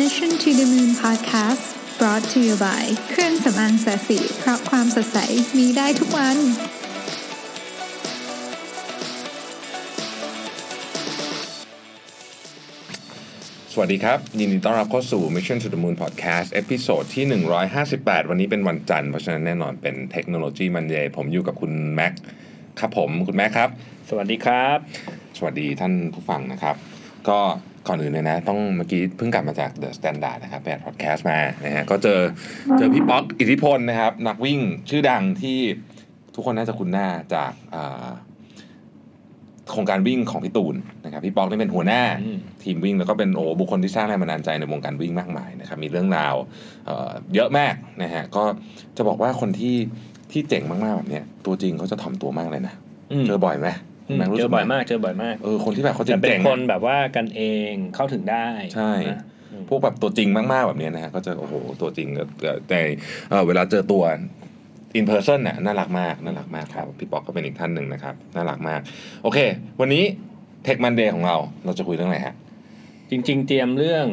[0.00, 1.64] Mission to the Moon Podcast
[1.98, 5.18] brought to you by เครื่องสำอางแซสซี่เพราะความสดใส
[5.58, 6.36] มีได้ทุกวัน
[13.72, 17.24] สวัสดีครับ ยินดีต้อนรับเข้าสู่ Mission to the Moon Podcast episode ที่
[17.82, 22.12] 158 วันนี้เป็นวันจันทร์ เพราะฉะนั้นแน่นอนเป็นเทคโนโลยี Monday ผมอยู่กับคุณแม็ก
[22.80, 23.70] ครับผมคุณแม็กครับ
[24.08, 24.78] สวัสดีครับ
[25.38, 26.76] สวัสดีท่านผู้ฟังนะครับ
[27.28, 27.40] ก็
[27.88, 32.20] ก่อนอื่นเลยนะ ต้องเมื่อกี้เพิ่งกลับมาจาก The Standard นะครับแปดพอดแคสต์มานะฮะก็เจอ
[32.78, 34.60] เจอพี่ป๊อกอิทธิพลนะครับ นักวิ่ง
[34.90, 35.58] ชื่อดังที่
[36.34, 38.08] ทุกคนน่าจะคุ้นหน้าจากอ่า
[39.70, 46.34] โครงการวิ่งของพี่ตูนนะครับพี่ป๊อกนี่เป็นหัวหน้าอืมทีมวิ่งแล้วก็เป็นโอ้บุคคลที่สร้างแรงบันดาลใจในวงการวิ่งมากมายนะครับมีเรื่องราว
[46.86, 48.44] เอ่อเยอะมากนะฮะก็
[48.96, 49.76] จะบอกว่าคนที่
[50.32, 52.74] ที่เจ๋งมากๆแบบเนี้ยตัวจริงเขาจะถ่อมตัวมากเลยนะ
[53.26, 53.68] เจอบ่อยไหม
[54.08, 59.20] อืมแม็กรู้เจสึอกบ่อยไหมากเจอบ่อยมากเออคนที่แบบเขาจะเป็นเจ๋งๆคอะนแบบว่ากันเองเข้าถึงได้ใช่นะ
[59.52, 62.80] อืมพวกแบบตัวจริงมากๆแบบเนี้ยนะฮะก็จะโอ้โหตัวจริงก็ก็แต่
[63.30, 64.04] เอ่อเวลาเจอตัว
[64.98, 68.80] in person น่ะน่ารักมากน่ารักมากครับพี่ป๊อกก็เป็นอีกท่านหนึ่งนะครับน่ารักมาก
[69.22, 69.38] โอเค
[69.80, 70.04] วันนี้
[70.66, 72.34] Tech Monday ของเราเราจะคุยเรื่องอะไรฮะ
[73.10, 74.06] จริง ๆ เตรียมเรื่อง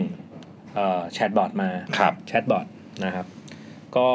[0.75, 2.66] เอ่อแชทบอทมาครับแชทบอท
[3.05, 3.25] นะครับ
[3.97, 4.08] ก็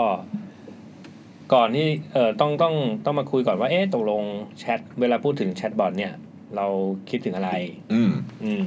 [1.53, 4.23] ก่อนที่เอ่อต้องต้องต้องมาคุยก่อนว่าเอ๊ะตกลง
[4.59, 6.13] แชทเวลาพูดถึงแชทบอทเนี่ย
[6.57, 6.67] เรา
[7.11, 7.51] คิดถึงอะไร
[7.93, 8.11] อืม
[8.45, 8.65] อืม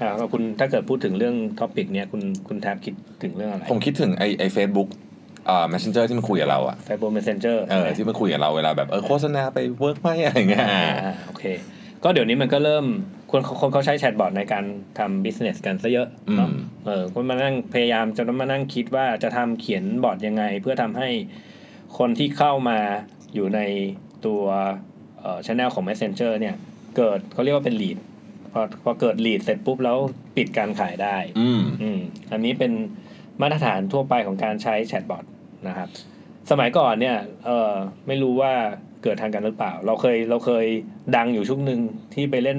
[0.00, 4.88] อ่าแล้วคุณถ้าเกิดพูดถึงเรื่อง topic เนี่ยคุณคุณแทบคิดถึงเรื่องอะไรผมคิดถึงไอไอเฟซบุ๊ก
[5.48, 11.44] อ่า messenger ที่มันคุยกับเราอะ Facebook Messenger เออที่มันคุยกับเราเวลาแบบเออโฆษณาไป work ไหมอะไรเงี้ยอ่าโอเค
[12.04, 12.84] ก็เดี๋ยวนี้มันก็เริ่ม
[13.30, 14.64] คนคนเขาใช้แชทบอทในการ
[14.98, 16.54] ทำ business กันซะเยอะอืเนาะม
[16.86, 21.08] เออคนมานั่งพยายามจะต้องมานั่งคิดว่าจะทำเขียนบอทยังไง เพื่อทำให้
[21.98, 22.78] คนที่เข้ามา
[23.34, 23.60] อยู่ใน
[24.26, 24.42] ตัว
[25.20, 26.54] เอ่อ channel ของ Messenger เนี่ย
[26.96, 27.98] เกิดเขาเรียกว่าเป็น lead
[28.52, 29.98] พอพอเกิด lead เสร็จปุ๊บแล้ว
[30.36, 32.00] ปิดการขายได้ อืมอืม
[32.32, 32.72] อันนี้เป็น
[33.40, 35.24] มาตรฐานทั่วไปของการใช้แชทบอท
[35.68, 35.88] นะครับ
[36.50, 37.16] สมัยก่อนเนี่ย
[37.46, 37.72] เออ
[38.06, 38.52] ไม่รู้ว่า
[39.02, 40.66] เกิดทางกันหรือเปล่า เราเคยเราเคย
[41.16, 41.80] ดังอยู่ช่วงหนึ่ง
[42.14, 42.58] ที่ไปเล่น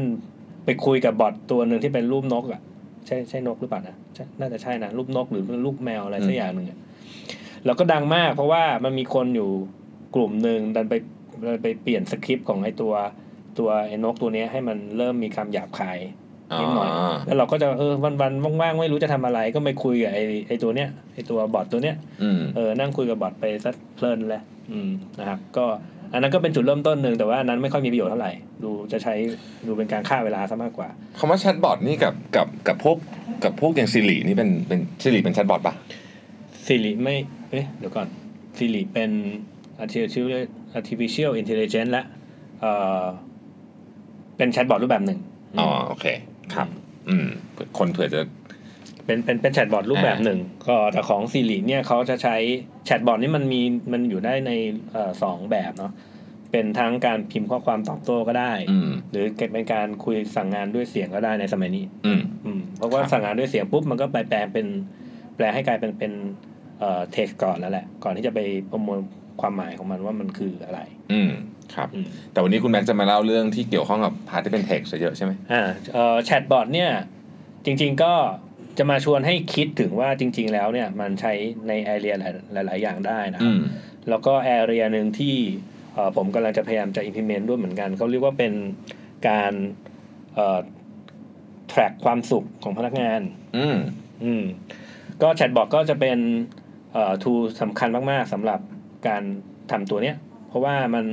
[0.65, 2.61] ไปคุยกับบอทตัวหนึ่งที่เป็นรูปนกอะ
[3.07, 6.79] ใช่ใช่นกหรือเปล่านะใช่น่าจะใช่นะรูปนกหรือรูปแมวอะไรสักอย่างหนึ่งอะ
[7.65, 9.49] แล้วก็ดังมาก เพราะว่ามันมีคนอยู่
[10.15, 10.93] กลุ่มหนึ่งดันไป
[11.47, 12.93] ดันไปเปลี่ยนสคริปต์ของไอ้ตัว
[13.59, 15.99] ตัวไอ้นกตัวเนี้ยให้มันเริ่มมีคำหยาบคาย
[16.61, 16.89] นิดหน่อย
[17.25, 24.41] แล้วเราก็จะเออวันวันๆว่างๆไม่รู้จะทำอะไรก็ไปคุยกับไอ้ไอ้ตัวเนี้ยไอ้ตัวบอทตัวเนี้ยอืมเออนั่งคุยกับบอทไปสักเพลินเลย
[24.71, 25.65] อืมนะครับ ก็
[26.13, 28.33] อันนั้นก็เป็นจุดเริ่มต้นหนึ่งแต่ว่าอันนั้นไม่ค่อยมีประโยชน์เท่าไหร่
[28.63, 29.13] ดูจะใช้
[29.67, 30.89] ดูเป็นการฆ่าเวลาซะมากกว่า
[31.19, 32.97] คำว่าแชทบอทนี่กับกับกับพวก
[33.43, 35.73] กับพวกอย่าง Siri นี่เป็นเป็น Siri เป็นแชทบอทปะ
[36.65, 37.15] Siri ไม่
[37.51, 38.07] เอ๊ะเดี๋ยวก่อน
[38.57, 39.11] Siri เป็น
[39.83, 40.27] artificial
[40.77, 42.03] artificial intelligence และ
[42.61, 43.03] เอ่อ
[44.37, 45.19] เป็นแชทบอทรูปแบบหนึ่ง
[45.59, 46.05] อ๋อโอเค
[46.53, 46.67] ครับ
[47.09, 47.27] อืม
[47.77, 48.21] คนเผื่อจะ
[49.05, 52.35] เป็นเป็นเป็นแชทบอทรูปแบบหนึ่ง ก็แต่ของ Siri เนี่ยเขาจะใช้
[52.85, 53.61] แชทบอทนี่มันมี
[53.91, 54.51] มันอยู่ได้ใน
[54.91, 55.91] เอ่อสองแบบเนาะ
[56.51, 64.67] เป็นทั้งการพิมพ์ข้อความตอบโต้ก็ได้อืมหรือเป็นการคุยสั่งงานด้วยเสียงก็ได้ในสมัยนี้ อืมอืมเพราะว่าครับสั่งงานด้วยเสียงปุ๊บมันก็ไปแปลเป็น
[65.35, 66.11] แปลให้กลายเป็นเป็น
[66.81, 68.39] เอ่อเท็กซ์ก่อนแล้วแหละ ก่อนที่จะไป
[68.71, 68.99] ประมวล
[69.41, 70.79] ความหมายของมันว่ามันคืออะไร
[71.11, 71.31] อืม
[71.75, 76.91] ครับอืมแต่วันนี้คุณแม็กซ์จะมาเล่าเรื่องที่เกี่ยวข้องกับ part ที่เป็น text เยอะใช่ไหมอ่าเอ่อแชทบอทเนี่ย
[77.65, 78.13] จริง ๆก็
[78.77, 81.33] จะมาชวนให้คิดถึงว่าจริง ๆ แล้วเนี่ยมันใช้
[81.67, 82.15] ใน area
[82.53, 83.61] หลาย ๆ อย่างได้นะคอืรับม
[84.09, 85.35] แล้วก็ area หนึ่งที่
[85.93, 88.53] เอ่อผมกำลังจะพยายามจะ implement ด้วยเหมือนกันเขาเรียกว่าเป็น
[89.27, 89.53] การ
[90.35, 90.59] เอ่อ
[91.71, 93.21] track ความสุขของพนักงาน
[93.57, 93.77] อืม
[94.23, 94.43] อืม
[95.21, 96.19] ก็แชทบอทก็จะเป็น
[96.93, 98.59] เอ่อ tool สำคัญมากๆสำหรับ
[99.07, 99.23] การ
[99.71, 100.15] ทำตัวเนี้ย
[100.47, 101.05] เพราะว่ามัน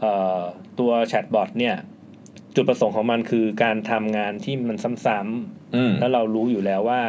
[0.00, 0.40] เอ่อ
[0.78, 1.74] ตัวแชทบอทเนี่ย
[2.56, 4.76] จุดประสงค์ของมันคือการทำงานที่มัน
[5.06, 7.00] ซ้ำอืมๆแล้วเรารู้อยู่แล้วว่า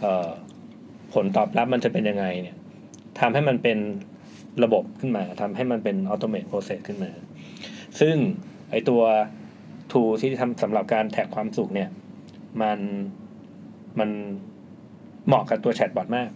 [0.00, 0.30] เอ่อ
[1.14, 2.56] ผลตอบรับมันจะเป็นยังไงเนี่ย
[3.20, 3.78] ทำให้มันเป็น
[4.64, 7.10] ระบบขึ้นมาทำให้มันเป็น automate process ขึ้นมา
[8.00, 8.16] ซึ่ง
[8.70, 9.02] ไอตัว
[9.92, 11.88] tool ที่ทำสำหรับการแท็กความสุขเนี่ย
[12.62, 12.78] มัน
[13.98, 14.10] มัน
[15.26, 16.30] เหมาะกับตัวแชทบอทมาก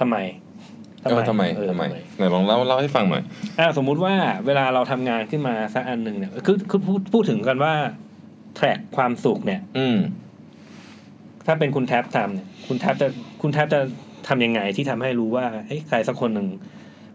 [0.00, 0.16] อืมทำไม
[1.04, 1.84] เออทำไมเออทำไม
[2.16, 3.22] ไหนลองเล่าเล่าให้ฟังหน่อย
[3.58, 4.14] อ่าสมมุติว่า
[4.46, 7.72] เวลาเราทำงานขึ้นมาสักอันหนึ่งเนี่ยคือคือพูดพูดถึงกันว่า
[8.56, 9.98] แทร็กความสุขเนี่ย อืม
[11.46, 13.08] ถ้าเป็นคุณแท็บทำเนี่ย คุณแท็บจะ
[13.42, 13.80] คุณแท็บจะ
[14.28, 16.48] ทำยังไงที่ทำให้รู้ว่าเฮ้ยใครสักคนหนึ่ง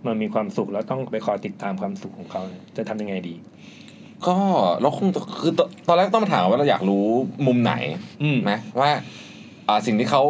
[0.06, 3.36] มันมีความสุขแล้วต้องไปคอยติดตามความสุขของเขาเนี่ยจะทำยังไงดี
[4.28, 4.36] ก็
[4.82, 5.08] เราคง
[5.42, 7.06] คือตตอนแรกต้องมาถามว่าเราอยากรู้
[7.48, 7.74] มุมไหน
[8.24, 8.90] อืมไหมว่า
[9.68, 10.22] อ่าสิ่งที่เขา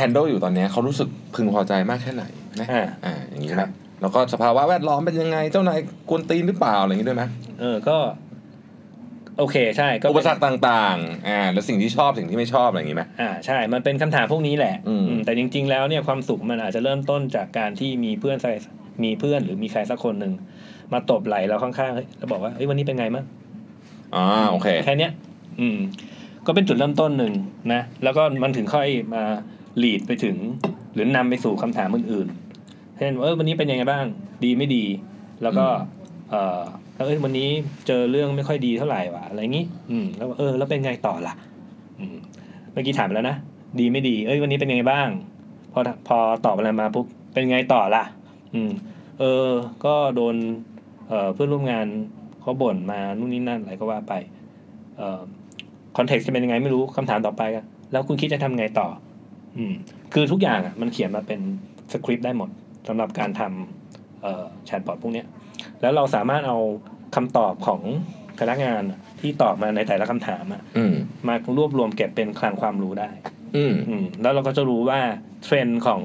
[0.00, 2.24] handle อยู่ตอนเนี้ยเขารู้สึกพึงพอใจมากแค่ไหน
[2.60, 3.70] นะอ่าอ่าอย่างนี้ครันะบ
[4.02, 5.78] แล้วก็สภาวะแวดล้อมเป็นยังไงเจ้านาย
[6.10, 7.24] กวนตีนหรือเปล่าอะไรอย่างนี้ด้วยไหม
[7.60, 7.96] เออก็
[9.38, 18.52] โอเคใช่ก็อุปเป็นสรรคต่างๆอ่าแล้วสิ่งที่ชอบสิ่งที่ไม่ชอบอะไรอย่างงี้ไหมอ่าใช่ มันเป็นคำถามพวกนี้แหละอืมอืมแต่จริง ๆ แล้วเนี่ยความสุขมันอาจจะเริ่มต้นจากการที่มีเพื่อนใส่
[19.04, 20.32] มีเพื่อนหรือมีใครสักคนหนึ่ง
[20.92, 23.24] มาตบไหล่เราข้างๆเฮ้ยแล้วบอกว่าเฮ้ยวันนี้เป็นไงมั้ง
[24.14, 25.12] อ่าโอเคแค่เนี้ย
[25.60, 25.78] อืม
[26.46, 27.32] ก็เป็นจุดเริ่มต้นหนึ่ง
[27.72, 29.22] นะแล้วก็มันถึงค่อยมา
[29.82, 30.36] ลีดไปถึง
[30.94, 34.04] หรือนำไปสู่คำถามอื่นๆเช่นว่าเออวันนี้เป็นยังไงบ้าง
[34.44, 34.84] ดีไม่ดี
[35.42, 35.66] แล้วก็
[36.30, 36.60] เออ
[36.94, 37.48] แล้วเอยวันนี้
[37.86, 41.34] เจอเรื่องไม่ค่อยดีเท่าไหร่วะอะไรงี้ อืม แล้วเออ แล้วเป็นไงต่อล่ะ
[41.98, 42.16] อืม
[42.72, 43.36] เมื่อกี้ถามไปแล้วนะ
[43.80, 45.08] ดีไม่ดี เอ้ยวันนี้เป็นยังไงบ้าง
[45.72, 48.04] พอพอตอบอะไรมาปุ๊บเป็นไงต่อล่ะ
[48.54, 48.70] อืม
[49.20, 49.48] เออ
[49.84, 50.34] ก็โดน
[51.08, 51.86] เอ่อเพื่อนร่วมงาน
[52.40, 54.14] เขาบ่นมานู่นนี่นั่นอะไรก็ว่าไป
[54.96, 55.20] เอ่อ
[55.96, 58.88] คอนเท็กซ์จะเป็นยังไงไม่รู้คำถามต่อไปอะแล้วคุณคิดจะทำไงต่อ
[59.58, 59.74] อืม
[60.12, 61.40] คือทุกอย่างอะมันเขียนมาเป็น
[61.92, 62.50] สคริปต์ได้หมด
[62.88, 65.26] สำหรับการทำเอ่อแชทบอทพวกเนี้ย
[65.80, 66.58] แล้วเราสามารถเอา
[67.14, 67.80] คำตอบของ
[68.40, 70.94] พนักงานอะที่ตอบมาในแต่ละคำถามอะอืม
[71.28, 73.10] มารวบรวมเก็บเป็นคลังความรู้ได้
[73.56, 75.00] อืมอืมแล้วเราก็จะรู้ว่า
[75.42, 76.02] เทรนด์ของ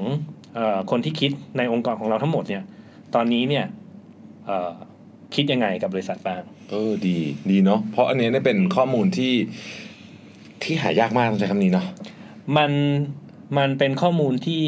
[0.54, 2.62] เออคนที่คิดในองค์กรของเราทั้งหมดเนี่ย
[3.14, 3.64] ตอนนี้เนี่ย
[4.46, 4.74] เอ่อ
[5.34, 7.18] คิดยังไงกับบริษัทบ้าง เออดี
[7.50, 9.32] ดีเนาะเพราะอันเนี้ยเนี่ยเป็นข้อมูลที่
[10.62, 11.86] ที่หายากมากต้องใช้คำนี้เนาะ
[12.56, 12.70] มัน
[13.56, 14.64] มันเป็นข้อมูลที่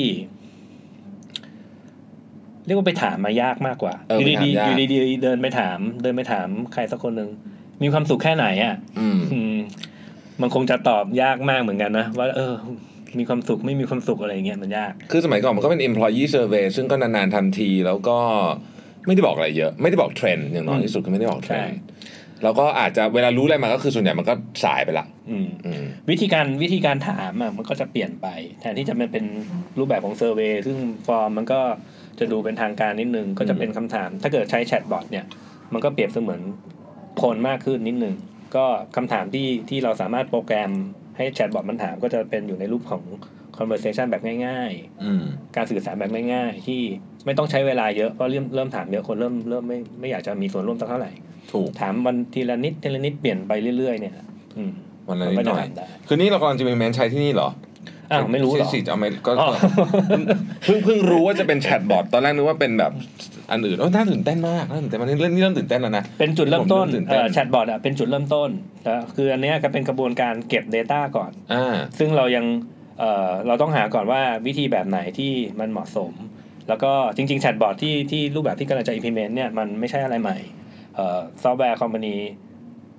[2.67, 7.31] เรียกว่าไปถามมายากมากกว่าเอออยู่ไปถามดียากๆอยู่ดีๆเดินไปถาม เดินไปถามใครสักคนหนึ่ง
[7.83, 9.57] มีความสุขแค่ไหนอะอืมอืม
[10.41, 12.55] มันคงจะตอบยากมากเหมือนกันนะว่า เออ
[13.19, 18.19] มีความสุขไม่มีความสุขอะไรอย่างเงี้ยมันยาก คือสมัยก่อนมันก็เป็น employee survey ซึ่งก็นานๆทำที แล้วก็
[19.07, 21.79] ไม่ได้บอกอะไรเยอะ ไม่ได้บอกเทรนด์อย่างน้อยที่สุดก็ไม่ได้บอกเทรนใช่ด์
[22.43, 24.35] แล้วก็อาจจะเวลารู้อะไรมาก็คือส่วนใหญ่มันก็
[24.65, 28.27] สายไปละอืมอืมวิธีการวิธีการถามอะมันก็จะเปลี่ยนไป
[28.61, 29.25] แทนที่จะเป็นเป็น
[29.79, 30.77] รูปแบบของ survey ซึ่ง
[31.07, 31.61] ฟอร์มมันก็
[32.19, 35.25] จะดูเป็นทางการนิดนึง ก็จะเป็นคำถาม ถ้าเกิดใช้แชทบอทเนี่ย
[35.73, 36.41] มันก็เปรียบเสมือน
[37.23, 38.15] คนมากขึ้นนิดนึง
[38.57, 38.65] ก็
[38.97, 40.71] คำถามที่ที่เราสามารถโปรแกรม
[41.17, 43.03] ให้แชทบอทมันถามก็จะเป็นอยู่ในรูปของ
[43.57, 44.73] conversation แบบง่าย
[45.05, 46.81] อืมๆการสื่อสารแบบง่ายๆที่
[47.27, 51.13] ไม่ต้องใช้เวลาเยอะเพราะเริ่มเริ่มถามเยอะคนเริ่มเริ่มไม่ไม่อยากจะมีส่วนร่วมสักเท่าไหร่
[51.53, 54.15] ถูกถามวันทีละนิดทีละนิดเปลี่ยนไปเรื่อยๆเนี่ย
[54.57, 54.73] อืม
[55.09, 57.51] วันละมันิดก็หจะน่อยทำได้คือนี่เรากำลังจะมีแมนใช้ที่นี่เหรอ
[58.13, 59.51] อ้าวไม่รู้เหรอสิจะเอาไหมก็อ๋อ
[60.65, 62.93] เพิ่งเพิ่งรู้ว่าจะเป็นแชทบอทตอนแรกนึกว่าเป็นแบบ
[63.51, 68.51] อันอื่นโอ้ยน่าตื่นเต้นมากน่าตื่นเต้นมากนี่เรื่องนี้เริ่มตื่นเต้นแล้วนะเป็นจุดเริ่มต้นผมเริ่มตื่นเต้เอ่นอแชทบอทอะเป็นจุดเริ่มต้น
[68.85, 72.45] แล้วคืออันเนี้ยก็เป็นกระบวนการเก็บ Data ก่อนอ่าซึ่งเรายัง
[73.01, 76.13] เอ่อเราต้องหาก่อนว่าวิธีแบบไหนที่มันเหมาะสม
[76.69, 80.60] แล้วก็จริงๆแชทบอทที่ที่รูปแบบที่กำลังจะ implement เนี่ยมันไม่ใช่อะไรใหม่เอ่อ
[81.43, 82.17] software company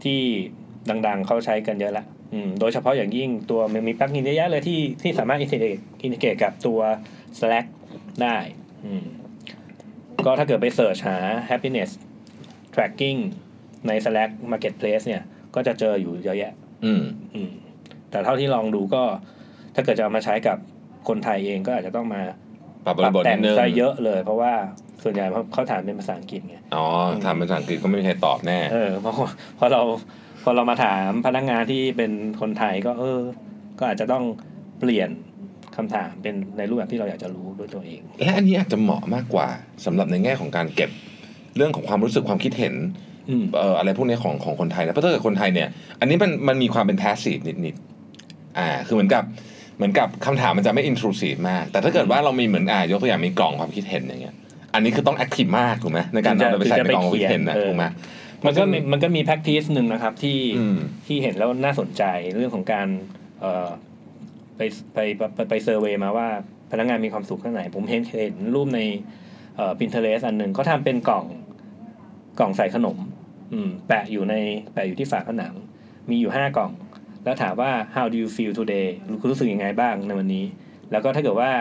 [0.04, 0.22] ที่
[1.08, 6.80] ดังๆ เขาใช้กันเยอะละอืมโดยเฉพาะอย่างยิ่งตัวมันมี plug-in เยอะแยะเลยที่ที่สามารถ integrate integrate กับตัว
[7.40, 7.66] Slack
[8.22, 8.38] ได้
[8.86, 9.06] อืม
[10.26, 11.18] ก็ถ้าเกิดไป search หา
[11.50, 11.90] happiness
[12.74, 13.20] tracking
[13.88, 15.24] ใน Slack Marketplace เนี่ย
[15.56, 16.54] ก็จะเจออยู่เยอะแยะ
[16.86, 17.52] อืม อืม
[18.12, 19.04] แต่เท่าที่ลองดูก็
[19.76, 20.58] ถ้าเกิดจะเอามาใช้กับ
[21.08, 22.22] คนไทยเองก็อาจจะต้องมา
[22.86, 24.54] ปรับบปรัริบทแต่นิงดนึงซะเยอะเลย เพราะว่า
[25.04, 26.86] ส่วนใหญ่เขาเขาถามเป็นภาษาอังกฤษไงอ๋อ
[27.26, 29.16] ทำเป็นภาษาอังกฤษก็ไม่มีใครตอบแน่เออเพราะ
[29.60, 29.82] พอเรา
[30.44, 32.12] พอเรามาถามพนักงานที่เป็น
[32.42, 33.20] คนไทยก็เออ
[33.80, 34.24] ก็อาจจะต้อง
[34.80, 35.10] เปลี่ยน
[35.78, 39.48] คำถามเป็นในรูปแบบที่เราอยากจะรู้ด้วยตัวเอง และอันนี้อาจจะเหมาะมากกว่า
[39.86, 40.90] สำหรับในแง่ของการเก็บ
[41.58, 42.76] เรื่องของความรู้สึกความคิดเห็น
[43.30, 45.70] อืมเอ่ออะไรพวกนี้ของของคนไทยนะเพราะถ้าเกิดคนไทยเนี่ย
[46.00, 49.24] อันนี้มันมันมีความเป็น passive นิดๆอ่า คือเหมือนกับ
[49.78, 54.36] เหมือนกับคำถามมันจะไม่ intrusive มาก แต่ถ้าเกิดว่าเรามีเหมือนอ่ายกตัวอย่างมีกล่องความคิดเห็นอย่างเงี้ย
[54.74, 57.86] อันนี้คือต้อง active มากถูกไหมในการถึงจะเอาไปใส่ในกล่องความคิดเห็นนะถึงจะไปเขียนถูกไหม
[58.46, 62.04] มันก็มีมันก็มี practice หนึ่งนะครับที่อืมที่เห็นแล้วน่าสนใจ
[62.36, 62.88] เรื่องของการ
[63.42, 63.68] เอ่อ
[64.58, 64.62] ไป
[64.94, 64.98] ไป
[65.36, 66.28] ไปไปเซอร์เวยมาว่า
[66.72, 68.80] พนักงานมีความสุขแค่ไหน ผมเห็นเห็นรูปใน
[69.56, 71.26] เอ่อ Pinterest อันหนึ่งเขาทำเป็นกล่อง
[72.40, 72.98] กล่องใส่ขนม
[73.54, 74.36] อืม แปะอยู่ใน
[74.74, 75.54] แปะอยู่ที่ฝาผนัง
[76.10, 76.72] มีอยู่ห้ากล่อง
[77.24, 78.88] แล้วถามว่า how do you feel today
[79.22, 80.46] คุณรู้สึกยังไงบ้างในวันนี้
[80.92, 81.52] แล้วก็ถ้าเกิดว่า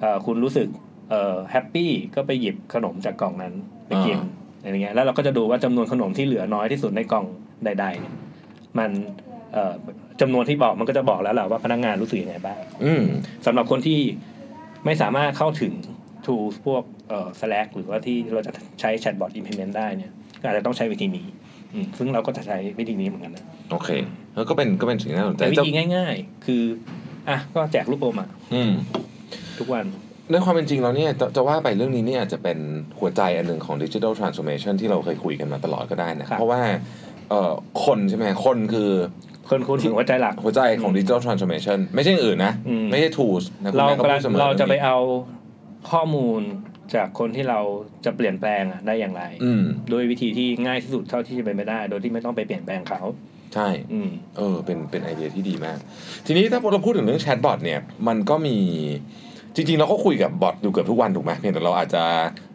[0.00, 0.68] เอ่อคุณรู้สึก
[1.10, 3.54] เอ่อแฮปปี้ก็ไปหยิบขนมจากกล่องนั้น
[3.88, 7.26] ไปกินอ่าอะไรเงี้ยแล้วเราก็จะดูว่าจำนวนขนมที่เหลือน้อยที่สุดในกล่อง
[7.64, 8.14] ใดๆเนี่ย
[8.78, 8.90] มัน
[9.52, 9.74] เอ่อ
[10.20, 13.04] จำนวนที่บอกมันก็จะบอกแล้วแหละว่าพนักงานรู้สึกยังไงบ้างอืม
[13.46, 14.00] สำหรับคนที่
[14.84, 15.72] ไม่สามารถเข้าถึง
[16.26, 21.26] tools พวกเอ่อ Slack หรือว่าที่เราจะใช้ chatbot implement ได้เนี่ยก็อาจจะต้องใช้วิธีนี้
[21.74, 23.88] อืมซึ่งเราก็จะใช้วิธีนี้เหมือนกันนะโอเค
[24.34, 26.62] แล้วก็เป็นก็เป็นสิ่งที่น่าสนใจแต่วิจะธีง่าย ๆ คือ
[27.28, 28.72] อะก็แจกลูกอมอะอืม
[29.58, 29.84] ทุกวัน
[30.32, 32.58] ในความเป็นจริงแล้วเนี่ยจะจะว่าไปเรื่องนี้เนี่ยอาจจะเป็น
[32.98, 36.62] หัวใจอันหนึ่งของดิจิทัลทรานส์โอมชันที่เราเคยคุยกันมาตลอดก็ได้นะ ครับ เพราะว่า
[37.30, 37.52] เอ่อ
[37.84, 38.90] คนใช่ไหมคนคือ
[39.50, 44.98] คนคุณถึงหัวใจหลัก หัวใจของดิจิทัลทรานส์โอมชันไม่ใช่อย่างอื่นนะ อืม ไม่ใช่ tools นะคุณเราแม่ก็กำลัพูงดเสมอเราจะไปรื่องนี้เอา
[45.90, 46.42] ข้อมูล
[46.94, 47.60] จากคนที่เรา
[48.04, 53.02] จะเปลี่ยนแปลงอะได้อย่างไร อืม โดยวิธีที่ง่ายที่สุดเท่าที่จะเป็นไปได้ โดยที่ไม่ต้องไปเปลี่ยนแปลงเขา
[53.54, 55.78] ใช่ อืม เออเป็นเป็นไอเดียที่ดีมาก
[56.26, 58.58] ทีนี้ถ้าเราพูดถึงเรื่องแชทบอทเนี่ย มันก็มี
[59.56, 62.02] จริงๆ เราก็คุยกับบอทอยู่เกือบทุกวันถูกไหมเพียงแต่เราอาจจะ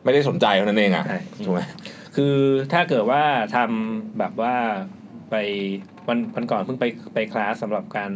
[0.04, 1.62] ไม่ได้สนใจเท่านั้นเองอะใช่ถูกไหม
[2.16, 2.36] คือ
[2.74, 3.22] ถ้าเกิดว่า
[3.56, 4.54] ทำแบบว่า
[5.30, 5.36] ไป
[6.08, 8.12] วันวันก่อนเพิ่งไปไปคลาสสำหรับการ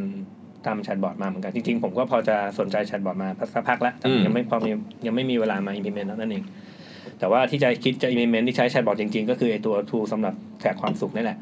[0.66, 4.72] ทำแชทบอทมาเหมือนกันจริงๆ ผมก็พอจะสนใจแชทบอทมาสักพักแล้วแต่ยังไม่พอมี
[5.06, 6.44] ยังไม่มีเวลามา implement นั่นเอง
[7.20, 11.38] แต่ว่าที่จะคิดจะ implement ที่ใช้แชทบอทจริงๆ ก็คือไอตัว tool สำหรับ track ความสุขนี่แหละ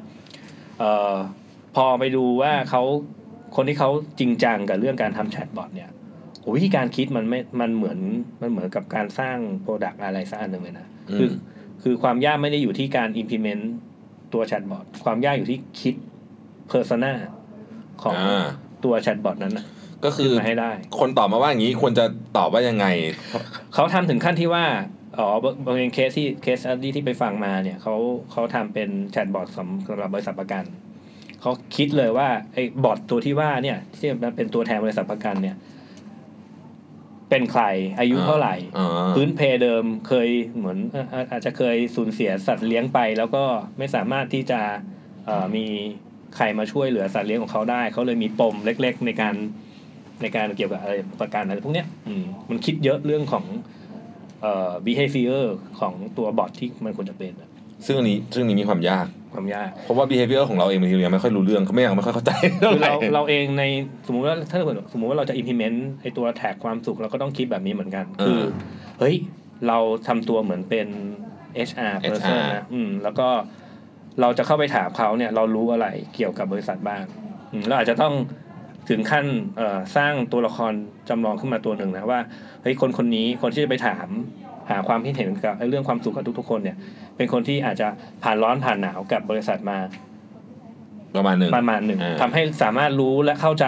[0.79, 1.15] เอ่อ
[1.75, 2.81] พอไปดูว่าเขา
[3.55, 5.98] คนที่เขาจริงจังกับเรื่องการทำแชทบอทเนี่ยโอ้
[6.55, 7.97] วิธีการคิดมันไม่ มันเหมือน
[8.41, 11.29] มันเหมือนกับการสร้าง product อะไรสักอันหนึ่งเลยนะ คือ
[11.83, 13.63] คือความยากไม่ได้อยู่ที่การ implement
[14.33, 15.95] ตัวแชทบอท ความยากอยู่ที่คิด
[16.71, 17.13] persona
[18.03, 18.45] ของอ่า
[18.83, 19.65] ตัวแชทบอทนั้นนะ
[20.05, 22.05] ก็คือขึ้นมาให้ได้ คนตอบมาว่าอย่างนี้ควรจะ
[22.37, 22.85] ตอบว่ายังไง
[23.73, 24.65] เขาทำถึงขั้นที่ว่า
[25.17, 25.27] อ๋อ
[25.65, 27.95] บางเคสที่เคสที่ที่ไปฟังมาเนี่ยเขา
[28.31, 30.63] เขาทำเป็นแชทบอทสำสำหรับบริษัทประกัน
[31.41, 35.55] เขาคิดเลยว่าไอ้บอทตัวที่ว่าเนี่ยที่มันเป็นตัวแทนบริษัทประกันเนี่ย
[37.29, 37.63] เป็นใคร
[37.99, 43.43] อายุเท่าไหร่อ่าพื้นเพเดิมเคยเหมือนเอ่ออาอาจจะเคยสูญเสียสัตว์เลี้ยงไป แล้วก็
[43.77, 44.61] ไม่สามารถที่จะ
[45.25, 45.65] เอ่อมี
[46.35, 49.35] ใครมาช่วยเหลือสัตว์เลี้ยงของเขาได้ เขาเลยมีปมเล็ก ๆ ในการ
[50.21, 53.45] ในการเกี่ยวกับอะไรประกันอะไรพวกเนี้ยอืมมันคิดเยอะเรื่องของ
[54.41, 55.43] เอ่อ behavior
[55.79, 57.49] ของตัวบอทที่มันควรจะเป็นอะ
[57.85, 59.07] ซึ่งอันนี้ซึ่งอันนี้มีความยาก
[59.39, 63.63] ความยากเพราะว่า behavior ของเราเองบางทีเรายังไม่ค่อยรู้เรื่องเขาไม่ยังไม่ค่อยเข้าใจเท่าคือไหร่เราเราเองใน
[64.07, 68.41] สมมุติว่าถ้าเกิดสมมุติว่าเราจะ implement ไอตัวแท็กความสุขเราก็ต้องคิดแบบนี้เหมือนกันคือ
[68.99, 69.15] เฮ้ย
[69.67, 69.77] เรา
[70.07, 70.87] ทำตัวเหมือนเป็น
[71.67, 73.27] HR person นะอืม แล้วก็
[74.21, 77.03] เราจะเข้าไปถามเขาเนี่ย เรารู้อะไรเกี่ยวกับบริษัทบ้าง
[77.51, 78.13] อืมเราอาจจะต้อง
[78.89, 79.25] ถึงขั้น
[79.57, 80.73] เอ่อสร้างตัวละคร
[81.09, 82.19] จำลองขึ้นมาตัวหนึ่งนะว่า
[82.61, 84.07] เฮ้ยคนคนนี้คนที่จะไปถาม
[84.69, 86.77] หาความคิดเห็นกับไอ้เรื่องความสุขกับทุกๆคนเนี่ย
[87.19, 87.87] เป็นคนที่อาจจะ
[88.23, 89.77] ผ่านร้อนผ่านหนาวกับบริษัทมา
[91.15, 93.65] ประมาณหนึ่งประมาณหนึ่งอ่าทำให้สามารถรู้และเข้าใจ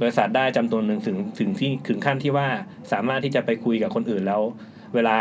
[0.00, 2.46] บริษัทได้จำนวนหนึ่งถึงถึงที่ถึงขั้นที่ว่า
[2.92, 4.42] สามารถที่จะไปคุยกับคนอื่นแล้ว
[4.94, 5.16] เวลา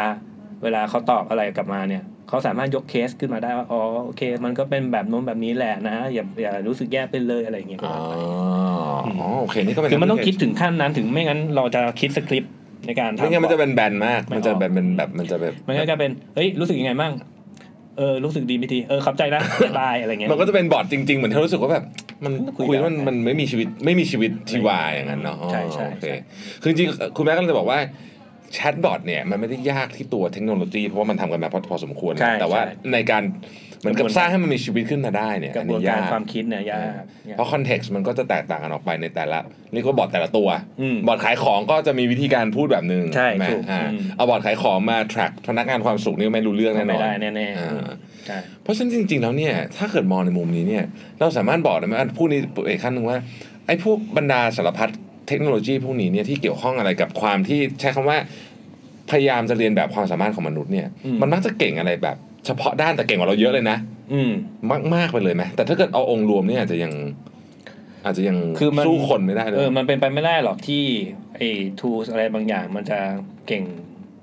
[0.63, 8.15] เวลาเขาตอบอะไรกลับมาเนี่ยเขาสามารถยกเคสขึ้นมาได้ว่าอ๋อโอเค มันก็เป็นแบบโน้นแบบนี้แหละนะอย่าอย่ารู้สึกแย่ไปเลยอะไรอย่างเงี้ยก็อ๋อได้
[9.05, 12.53] อ๋อโอเคนี่ก็เป็นคือมันต้องคิดถึงขั้นนั้นถึงไม่งั้นเราจะคิดสคริปต์
[12.87, 17.11] ในการทำไม่งั้นมันจะเป็นแบนมากไม่มันจะออกแบบเป็นแบบมันจะแบบมันก็จะเป็นเฮ้ยรู้สึกยังไงบ้าง
[17.97, 21.83] เออรู้สึกดีไม่ดีเออขับใจนะบ๊ายบายอะไรเงี้ยมันก็จะเป็นบอทจริง ๆ เหมือนที่เรารู้สึกว่าแบบ
[22.23, 26.17] มันคุยคุยแล้วกัมันนมันไม่มีชีวิตไม่มีชีวิตชีวาอย่างนั้นเนาะอ๋อใช่ใช่โอเคใช่
[26.61, 27.79] คือจริงๆคุณแม็กซ์ก็เลยจะบอกว่า
[28.53, 33.23] แชทบอทเนี่ยมันไม่ได้ยากที่ตัวเทคโนโลยีเพราะว่ามันทำกันมาพอพอสมควรนะใช่แต่ว่าใช่ในการ
[33.83, 36.81] เหมือนกับสร้างให้มันมีชีวิตขึ้นมาได้เนี่ยกระอันบวนนี้การยากความคิดเนี่ยยาก
[37.29, 39.39] ยากเพราะ context มันก็จะแตกต่างกันออกไปในแต่ละ
[39.73, 40.49] เรียกว่าบอทแต่ละตัว
[40.81, 47.87] อืมบอทขายของก็จะมีวิธีการพูดแบบหนึ่งใช่ไหมถูกอ่าอืมเอาบอทขายของมา track พนักงานความสุขนี่ไม่รู้เรื่องแน่นอนไม่ได้แน่ๆอ่าอืม
[48.25, 50.83] ใช่เพราะฉะนั้นจริง ๆ แล้วเนี่ยถ้าเกิดมองในมุมนี้เนี่ย
[51.19, 53.17] เราสามารถบอกได้ไหมอันพูดนี้อีกขั้นหนึ่งว่า
[53.67, 54.89] ไอ้พวกบรรดาสารพัด
[55.27, 58.17] เทคโนโลยีพวกนี้เนี่ยที่เกี่ยวข้องอะไรกับความที่ใช้คำว่า
[59.11, 63.77] พยายามจะเรียนแบบความสามารถของมนุษย์เนี่ยอืมมันมักจะเก่งอะไรแบบ เฉพาะด้านแต่เก่งกว่าเราเยอะเลยนะ
[64.13, 64.31] อืม
[64.71, 66.93] มากมากๆไปเลยไหมแต่ถ้าเกิดเอาองค์รวมเนี่ยอาจจะยัง
[68.05, 70.83] อาจจะยังคือมันสู้คนไม่ได้เลยเออมันเป็นไปไม่ได้หรอกที่
[71.35, 71.47] ไอ้
[71.79, 72.99] tools อะไรบางอย่างมันจะ
[73.47, 73.63] เก่ง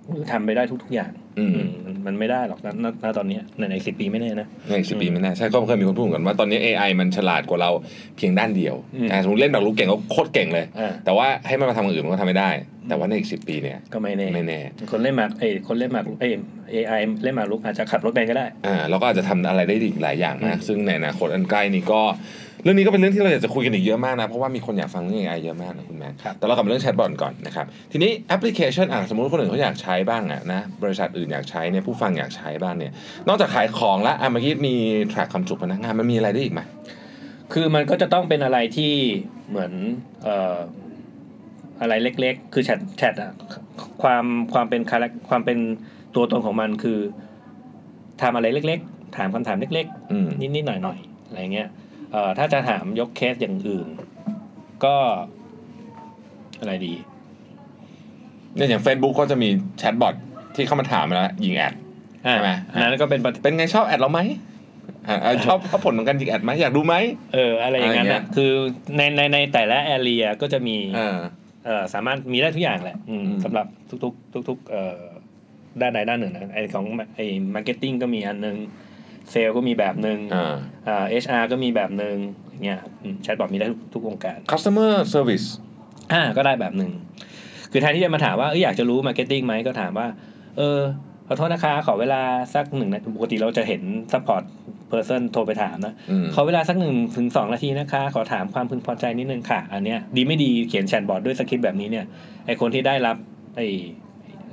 [0.09, 7.71] หรือทำไปได้ทุกๆอย่างอื มอืมมันมันไม่ได้หรอกณณณตอนเนี้ยในในสิบปีไม่แน่นะในสิบปีไม่แน่ใช่ก็เคยมีคนพูดเหมือนกันว่าตอนนี้ AI มันฉลาดกว่าเรา
[8.17, 12.51] เพียงด้านเดียวอืมอ่าสมมติเล่นแบบรู้เก่งก็โคตรเก่งเลยอ่าแต่ว่าให้มันมาทำอย่างอื่นมันก็ทำไม่ได้
[12.89, 14.61] แต่ว่าในอีกสิบปีเนี่ยก็ไม่แน่ไม่แน่
[14.91, 16.33] คนเล่นหมากเอ้ยคนเล่นหมากเอ้ย
[16.75, 22.03] AI เล่นหมากรุกอาจจะขับรถเป็นก็ได้อ่าเราก็อาจจะทำอะไรได้อีกหลายอย่างมากอืมซึ่งในอนาคตอันใกล้นี้ก็
[22.63, 32.93] เรื่องนี้ก็เป็นเรื่องที่เราอยากจะคุยกันอีกเยอะมากนะ เพราะว่ามีคนอยากฟังเรื่อง AI เยอะมากนะคุณแม่ครับแต่เรากลับมาเรื่องแชทบอทก่อนนะครับ ทีนี้แอปพลิเคชันอะสมมติคนอื่นเขาอยากใช้บ้างอะนะบริษัทอื่นอยากใช้เนี่ยผู้ฟังอยากใช้บ้างเนี่ย
[33.29, 34.75] นอกจากขายของแล้วอะเมื่อกี้มี
[35.13, 36.61] track ความสุขพนักงานมันมีอะไรได้อีกไหม
[37.53, 38.93] คือมันก็จะต้องเป็นอะไรที่
[39.49, 39.73] เหมือน
[40.25, 40.57] เอ่อ
[41.81, 43.33] อะไรเล็กๆ คือแชทแชทอะ
[44.03, 44.25] ความ
[44.55, 45.59] ความเป็นคาแรคความเป็น
[46.15, 46.99] ตัวตนของมันคือ
[48.23, 51.80] ทำอะไรเล็ก ๆ ถามคำถามเล็กอืมๆนิดๆหน่อยๆอะไรเงี้ยเอ่อ
[52.39, 53.87] ถ้าจะถามยกเคสอย่างอื่น
[54.85, 54.97] ก็
[56.61, 56.95] อะไรดี
[58.57, 59.49] เนี่ยอย่าง Facebook ก็จะมี
[59.79, 60.15] แชทบอท
[60.55, 61.75] ที่เข้ามาถามแล้วยิง ad
[62.27, 64.21] อ่าใช่ไหมอันนั้นก็เป็นประเป็นไงชอบ ad เราไหม
[65.09, 66.95] อ่าอ่าชอบชอบผลของการยิง ad ไหมอยากดูไหม
[67.35, 68.53] เอออะไรอย่างนั้นอะไรเงี้นะยคือ
[68.97, 71.19] ในในในแต่ละ area ก็จะมีอ่า
[71.65, 73.67] เอ่อสามารถมีได้ทุกอย่างแหละอืมอืมสำหรับ
[74.05, 75.01] ทุกๆ ทุกๆเอ่อ
[75.81, 77.21] ด้านใดด้านหนึ่งนะไอของไอ
[77.55, 78.57] marketing ก็มีอันหนึง
[79.31, 80.55] เซลก็มีแบบหนึ่งอ่า
[80.89, 82.17] อ่า HR ก็มีแบบหนึ่ง
[82.51, 82.81] อย่างเงี้ย
[83.23, 85.47] แชทบอทมีได้ทุกทุกวงการ customer service
[86.13, 86.91] อ่าก็ได้แบบหนึ่ง
[87.73, 90.07] คือแทนที่จะมาถามว่าเอยอยากจะรู้ marketing ไหมก็ถามว่า
[90.59, 90.81] เออ
[91.27, 92.23] ขอโทษนะคะขอเวลา
[92.55, 93.83] สักหนึ่งนาทีปกติเราจะเห็น
[94.13, 94.43] ซัพพอร์ต
[94.91, 102.07] person โทรไปถามนะอืมขอเวลาสักหนึ่งถึงสองนาทีนะคะ ขอถามความพึงพอใจนิดนึงค่ะ อันเนี้ยดีไม่ดีเขียนแชทบอทด้วยสคริปต์แบบนี้เนี่ย
[102.47, 103.17] ไอคนที่ได้รับ
[103.57, 103.61] ไอ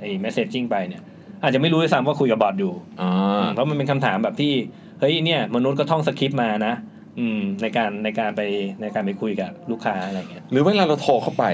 [0.00, 1.02] ไอ messaging ไปเนี่ย
[1.42, 4.52] อาจจะไม่รู้ด้วยซ้ำว่าคุยกับบอทอยู่อ่าเพราะมันเป็นคำถามแบบที่
[5.00, 6.74] เฮ้ยเนี่ย มนุษย์ก็ท่องสคริปต์มานะ
[7.18, 8.42] อืมในการในการไป
[8.82, 11.44] ในการไปคุยกับลูกค้าอะไรเงี้ยหรือเวลาเราโทรเข้าไป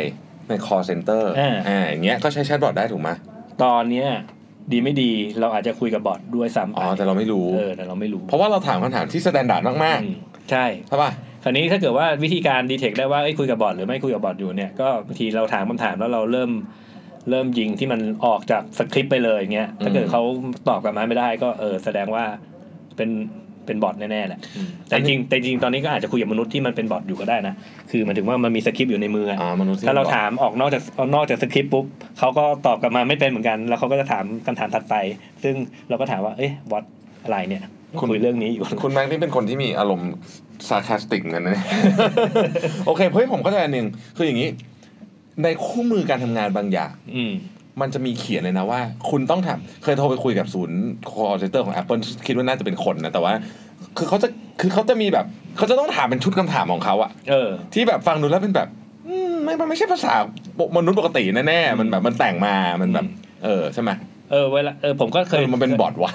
[0.49, 3.11] ใน call center อ่าอ่าอย่างเงี้ยก็ใช้แชทบอทได้ถูกไหม
[3.63, 4.09] ตอนเนี้ย
[4.73, 10.17] ดีไม่ดีเราอาจจะคุยกับบอทด้วยซ้ำไปอ๋อแต่เราไม่รู้เออแต่เราไม่รู้ เพราะว่าเราถามคำถามที่ standard มากอืม
[10.51, 11.11] ใช่ๆใช่ป่ะ
[11.43, 16.51] คราวนี้ถ้าเกิดว่าวิธีการ detect ได้ว่าเอ้ยคุยกับบอทหรือไม่คุยกับบอทอยู่เนี่ยก็บางทีเราถามคำถามแล้วเราเริ่ม
[17.31, 20.23] เริ่มยิงที่มันออกจากสคริปต์ไปเลยเงี้ยถ้าเกิดเขา
[20.69, 22.25] ตอบกลับมาไม่ได้ก็เออแสดงว่า
[22.97, 23.11] เป็น
[23.67, 27.55] เป็นบอทแน่ๆแหละอืมแต่จริงแต่จริงตอนนี้ก็อาจจะคุยกับมนุษย์ที่มันเป็นบอทอยู่ก็ได้นะ
[27.91, 31.85] คือหมายถึงว่ามันมีสคริปต์อยู่ในมืออะอ่ามนุษย์ที่ถ้าเราบอกถามออกนอกจากเอานอกจากสคริปต์ปุ๊บ
[32.19, 34.95] เขาก็ตอบกลับมาไม่เป็นเหมือนกัน แล้วเขาก็จะถามคำถามถัดไป
[35.43, 35.55] ซึ่ง
[35.89, 36.85] เราก็ถามว่าเอ๊ะบอท
[37.25, 37.63] อะไรเนี่ย
[38.01, 40.11] คุยเรื่องนี้อยู่ คุณแม็กนี่เป็นคนที่มีอารมณ์
[40.69, 41.63] sarcastic เหมือนกันนะ
[42.87, 44.49] โอเคเฮ้ยผมเข้าใจอันหนึ่งคืออย่างนี้
[45.43, 47.33] ในคู่มือการทำงานบางอย่าง อืม
[47.81, 50.79] มันจะมีเขียนเลยนะว่า คุณต้องทำเคยโทรไปคุยกับศูนย์
[51.11, 53.33] call center ของ Apple คิดว่าน่าจะเป็นคนนะ แต่ว่า
[53.97, 54.29] คือเขาจะ
[54.61, 55.27] คือเขาจะมีแบบ
[55.57, 58.69] เขาจะต้องถามเป็นชุดคำถามของเขาอะเออ ที่แบบฟังดูแล้วเป็นแบบ
[59.09, 60.15] อืมไม่มันไม่ใช่ภาษา
[60.77, 63.07] มนุษย์ปกติแน่ๆมันแบบมันแต่งมามันแบบ
[63.45, 63.91] เออใช่ไหม
[64.31, 66.13] เออเวลาเออผมก็เคเอยอมันเป็นบอทวะ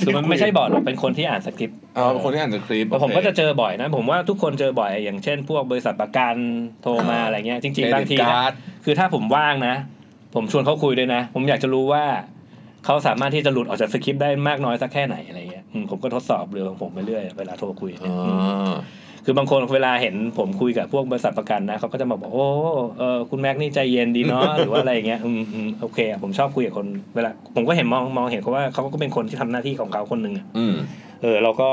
[0.00, 6.36] คือมันไม่ใช่บอทหรอกเป็นคนที่อ่านสคริปต์อ๋อเป็นคนที่อ่านสคริปต์แต่ผมก็จะเจอบ่อยนะ ผมว่าทุกคนเจอบ่อยอย่างเช่น พวกบริษัทประกัน
[6.82, 8.52] โทรมาอะไรเงี้ยจริงๆบางทีนะการ์ด
[8.84, 9.74] คือถ้าผมว่างนะ
[10.34, 12.04] ผมชวนเขาคุยด้วยนะ ผมอยากจะรู้ว่า
[12.84, 18.28] เขาสามารถที่จะหลุดออกจากสคริปต์ได้มากน้อยสักแค่ไหนอะไรเงี้ยอืมผมก็ทดสอบเรื่องของผมไปเรื่อยเวลาโทรคุยอ๋เนี่ยอ
[18.72, 18.74] ม
[19.28, 22.46] คือบางคนเวลาเห็นผมคุยกับพวกบริษัทประกันนะเขาก็จะมาบอกโอ้
[22.98, 30.74] เออคุณแม็กนี่ใจเย็นดีเนาะหรือว่าอะไรอย่างเงี้ยอืมอืมโอเคอะผมชอบคุยกับคนเวลาผมก็เห็นมองมองเห็นเขาว่าเขาก็เป็นคนที่ทำหน้าที่ของเขาคนหนึ่งอะอืม
[31.22, 31.70] เออเราก็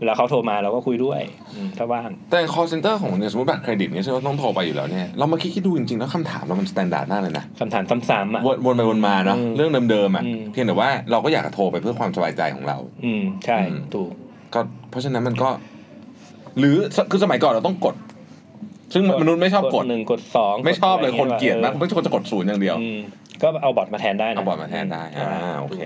[0.00, 1.20] เวลาเขาโทรมาเราก็คุยด้วย
[1.54, 14.10] อืมถ้าว่าง แต่ call center ของเนี่ยสมมติบัตรเครดิตเนี่ยใช่ไหมต้องโทรไปอยู่แล้วเนี่ยเรามาคิดคิดดูจริงๆแล้วคำถามเรามัน standard มากเลยนะคำถามซ้ำๆอะวนวนไปวนมาเนาะอืมเรื่องเดิมๆอะอืมเพียงแต่ว่าเราก็อยากจะโทรไปเพื่อความสบายใจของเรา อืมใช่อืมถูก
[14.54, 15.48] ก็เพราะฉะนั้นมันก็
[16.58, 16.76] หรือ
[17.10, 17.94] คือสมัยก่อนเราต้องกด
[18.94, 22.98] ซึ่งมนุษย์ไม่ชอบกดหนึ่งกดสองไม่ชอบเลยคนเกลียดมากออไม่ใช่คนจะกดศูนย์อย่างเดียวอืม
[23.42, 25.80] ก็เอาบอทมาแทนได้นะเอาบอร์ดมาแทนได้อ่าโอเค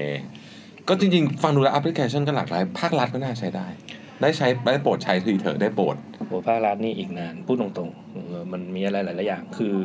[0.88, 3.66] ก็จริงๆ ฟังดูแล้วแอปพลิเคชันก็หลากหลายภาครัฐก็น่าใช้ได้
[4.22, 5.96] ได้ใช้ได้โปรดใช้ทีเถอะได้โปรด
[6.28, 9.76] โอ้ภาครัฐนี่อีกนานพูดตรงๆเออมันมีอะไรหลายๆอย่างคือ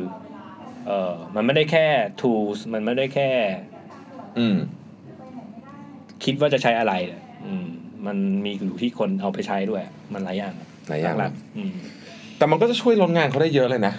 [0.86, 1.86] เออมันไม่ได้แค่
[2.20, 3.30] tools มันไม่ได้แค่
[4.38, 4.56] อืม
[6.24, 7.66] คิดว่าจะใช้อะไรเนี่ยอืม
[8.06, 9.82] มันมีอยู่ที่คนเอาไปใช้ด้วย
[10.14, 10.60] มันหลายอย่างห
[10.92, 11.72] ลายอย่างภครัฐอืม
[12.38, 13.94] แต่มันก็จะช่วยลดงานเขาได้เยอะเลยนะ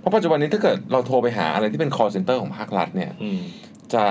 [0.00, 3.40] เพราะปัจจุบันนี้ถ้าเกิดเราโทรไปหาอะไรที่เป็น call center ของภาครัฐเนี่ยอืม
[3.94, 4.04] จะ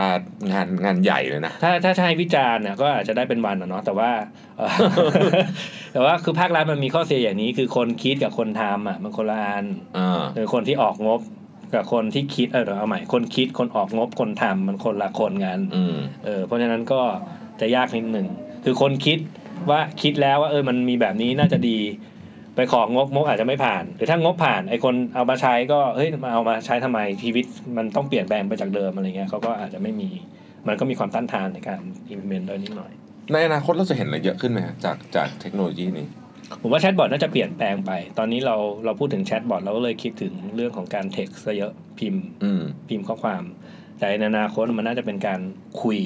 [0.51, 4.11] งานงานใหญ่เลยนะ ถ้าถ้าจะให้วิจารณ์เนี่ยก็อาจจะได้เป็นวันอะเนาะแต่ว่า
[4.57, 4.69] เอ่อ
[5.93, 9.65] แต่ว่าคือภาครัฐมันมีข้อเสียอย่างนี้ คือคนคิดกับคนทำอะมันคนละอัน
[9.97, 11.21] อ่าหรือคนที่ออกงบ
[11.75, 17.01] กับคนที่คิดเออเดี๋ยวเอาใหม่คนคิดคนออกงบคนทำมันคนละคนกันอืมเออเพราะฉะนั้นก็
[17.61, 18.27] จะยากนิดหนึ่ง
[18.65, 19.19] คือคนคิด
[19.69, 21.79] ว่าคิดแล้วว่าเออมันมีแบบนี้น่าจะดี
[22.55, 27.45] ไปของงบงบอาจจะไม่ผ่าน หรือถ้างบผ่านไอคนเอามาใช้ก็เฮ้ยมาเอามาใช้ทำไมชีวิต
[27.77, 30.09] มันต้องเปลี่ยนแปลงไปจากเดิมอะไรเงี้ยเขาก็อาจจะไม่มี
[30.67, 31.81] มันก็มีความต้านทานในการ
[32.13, 32.91] implement ด้วยนิดหน่อย
[33.31, 36.07] ในอนาคตเราจะเห็นอะไรเยอะขึ้นไหมฮะจากจากเทคโนโลยีนี้
[36.61, 43.43] ผมว่าแชทบอทน่าจะเปลี่ยนแปลงไป ตอนนี้เราเราพูดถึงแชทบอทเราก็เลยคิดถึงเรื่องของการเท็กซ์ซะเยอะพิมพ์อืมพิมพ์ข้อความ
[43.99, 45.39] แต่ในอนาคตมันน่าจะเป็นการ
[45.81, 45.99] คุย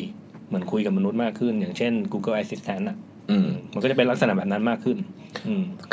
[0.48, 2.98] เหมือนคุยกับมนุษย์มากขึ้น อย่างเช่น Google Assistant อะ
[3.32, 5.27] อืมมันก็จะเป็นลักษณะแบบนั้นมากขึ้นอืม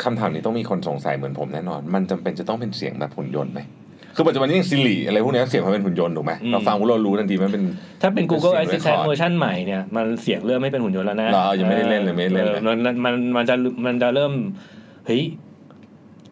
[0.03, 3.61] คำถามนี้ต้องมีคนสงสัยเหมือนผมแน่นอน มันจำเป็นจะต้องเป็นเสียงแบบหุ่นยนต์ไหม
[4.17, 7.63] คือปัจจุบันนี้อย่างซิริอะไรพวกเนี้ยเสียงมันเป็นหุ่นยนต์ถูกไหมอืมเราฟังพวกเรารู้ทันทีมันเป็น
[8.01, 13.55] ถ้าเป็น Google เป็นเสียง Assistant record เวอร์ชันใหม่เนี่ยมันเสียงเริ่มไม่เป็นหุ่นยนต์แล้วนะเหรอยังไม่ได้เล่นเลยไม่ได้เล่นเลยออมันมันมันจะ
[13.85, 14.31] มันจะเริ่ม
[15.07, 15.23] เฮ้ย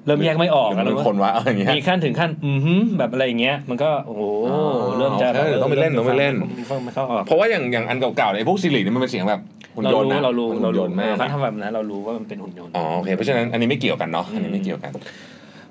[0.06, 4.22] เริ่มแยกไม่ออกหรือมันเป็นแล้วคนวะอะไรอย่างเงี้ยมีขั้นถึงขั้นอือหือแบบอะไรอย่างเงี้ย มันก็โอ้โห
[4.52, 6.36] อ๋อเริ่มจะโอเคเดี๋ยวต้องไปเล่นต้องไปเล่น
[6.70, 9.42] ฟังไม่เข้าออกเพราะว่าอย่างอย่างอันเก่าๆเนี่ยไอ้พวกซิริเนี่ยมันเป็นเสียงแบบ
[9.76, 14.92] หุ่นเรายนต์รู้นะเรารู้มันเราหุ่นยรู้นต์มากเขาทำแบบนั้นเรารู้ว่ามันเป็นหุ่นยนต์อ๋อโอเคเพราะฉะนั้นอันนี้ไม่เกี่ยวกันเนาะอันนี้ไม่เกี่ยวกัน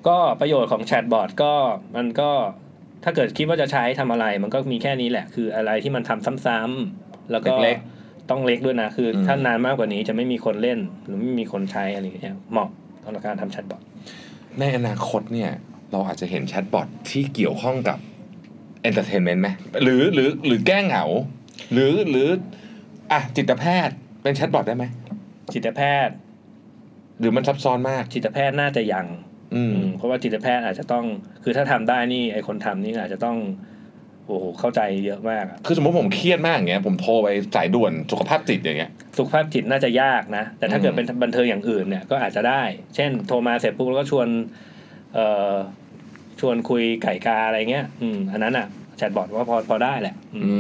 [0.07, 1.53] ก็ประโยชน์ของแชทบอทก็
[1.97, 2.31] มันก็
[3.05, 7.77] ถ้าเกิดคิดว่าจะใช้ทำอะไร มันก็มีแค่นี้แหละ คืออะไรที่มันทำซ้ำๆแล้วก็เล็ก
[8.31, 12.69] ต้องเล็กด้วยนะ คืออมถ้านานมากกว่านี้จะไม่มีคนเล่น หรือไม่มีคนใช้อะไรอย่างเงี้ยเหมาะ
[13.05, 13.81] สำหรับการทำแชทบอท
[14.59, 15.51] ในอนาคตเนี่ย
[15.93, 17.99] เราอาจจะเห็นแชทบอทที่เกี่ยวข้องกับ
[18.83, 19.49] entertainment ไหม
[19.83, 21.05] หรือหรือหรือแก้เหงา
[21.73, 22.29] หรือหรือ
[23.13, 24.85] อะจิตแพทย์เป็นแชทบอทได้ไหม
[25.53, 26.15] จิตแพทย์
[27.19, 29.07] หรือมันซับซ้อนมาก จิตแพทย์น่าจะยัง
[29.55, 31.05] อืมอืมเพราะว่าจิตแพทย์อาจจะต้อง
[31.43, 33.39] คือถ้าทำได้นี่ไอคนทำนี่อาจจะต้อง
[34.27, 42.63] โอ้โหเข้าใจเยอะมากอะคือสมมติผมเครียดมากอย่างเงี้ยผมโทรไปสายด่วนสุขภาพจิตอย่างเงี้ย สุขภาพจิตน่าจะยากนะ แต่ถ้าอืมเกิดเป็นบันเทิงอย่างอื่นเนี่ยก็อาจจะได้
[42.95, 44.29] เช่น โทรมาเสร็จปุ๊บแล้วก็ชวน
[45.15, 45.55] เอ่อ
[46.41, 50.55] ชวนคุยไก่กาอะไรเงี้ย อืมอันนั้นอะแชทบอทว่าพอพอได้แหละอืมอื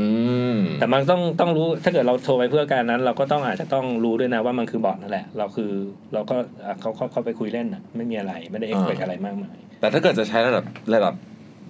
[0.54, 5.72] มแต่มันต้องต้องรู้ถ้าเกิดเราโทรไปเพื่อการนั้น เราก็ต้องอาจจะต้องรู้ด้วยนะว่ามันคือบอทนั่นแหละ เราคือ
[6.14, 11.14] เราก็อะเขาเขาเขาไปคุยเล่นอะไม่มีอะไรไม่ได้เอ็กซ์เพอะไรมากมายแต่ถ้าเกิดจะใช้ระดับระดับ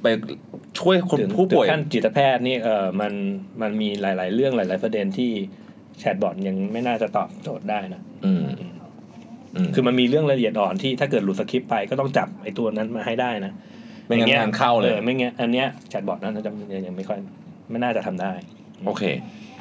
[0.02, 0.06] ไป
[0.78, 3.12] ช่วยคนถึงผู้ป่วยถึงขั้นจิตแพทย์นี่เออมัน
[3.62, 5.30] มันมีหลาย ๆ เรื่องหลาย ๆ ประเด็นที่
[5.98, 8.44] แชทบอทยังไม่น่าจะตอบโจทย์ได้นะอืม
[9.56, 13.52] อืมคือมันมีเรื่องละเอียดอ่อนที่ถ้าเกิดหลุดสคริปต์ไปก็ต้องจับไอ้ตัวนั้นมาให้ได้นะ
[14.06, 16.52] ไม่งั้นอย่งานเข้าเลยออไม่งั้นอันเนี้ยแชทบอทนั้นจะ
[16.86, 17.18] ยังไม่ค่อย
[17.70, 18.32] ไม่น่าจะทำได้
[18.86, 19.02] โอเค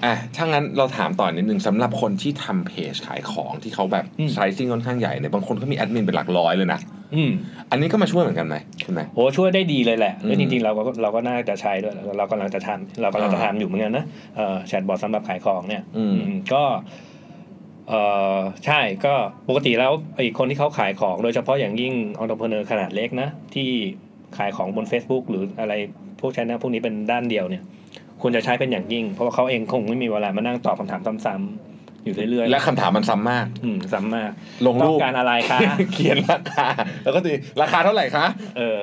[0.04, 6.80] อะถ้างั้นเราถามต่อนิดนึงสำหรับคนที่ทำเพจขายของที่เขาแบบอืม sizing ค่อนข้างใหญ่เนี่ยบางคนก็มีแอดมินเป็นหลักร้อยเลยนะ
[7.16, 7.32] อืม
[7.72, 16.64] อันนี้ก็มาช่วยเหมือนกันไหมคุณไหมโหช่วยได้ดีเลยแหละอืมแล้วจริงๆเราก็เราก็น่าจะใช้ด้วยเรากำลังจะทำเรากำลังจะทำอยู่เหมือนกันนะเอ่อแชทบอทสำหรับขายของเนี่ยอืมอืมก็
[17.90, 17.94] เอ
[18.38, 19.14] อใช่ก็
[19.50, 23.70] ปกติแล้วไอ้คนที่เขาขายของโดยเฉพาะอย่างยิ่งองค์ประกอบขนาดเล็กนะที่
[24.38, 25.74] ขายของบน Facebook หรืออะไร
[26.20, 27.64] พวกชแนลพวกนี้เป็นด้านเดียวเนี่ย
[28.22, 31.71] ควรจะใช้เป็นอย่างยิ่ง เพราะว่าเขาเองคงไม่มีเวลามานั่งตอบคำถามซ้ำๆ
[32.04, 34.32] อยู่เรื่อยๆและคำถามมันซ้ำมาก อืมซ้ำมาก
[34.66, 35.60] ลงต้รูองปการอะไรคะ
[35.94, 36.68] เขียนราคา
[37.04, 38.26] แล้วก็ตีราคาเท่าไหร่คะ
[38.58, 38.78] เออ